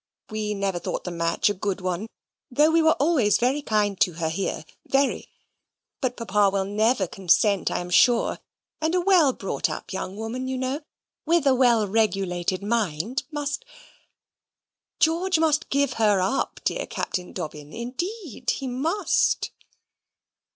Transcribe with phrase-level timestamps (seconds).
[0.31, 2.07] We never thought the match a good one,
[2.49, 5.29] though we were always very kind to her here very.
[6.01, 8.39] But Papa will never consent, I am sure.
[8.81, 10.81] And a well brought up young woman, you know
[11.27, 13.63] with a well regulated mind, must
[14.99, 19.51] George must give her up, dear Captain Dobbin, indeed he must."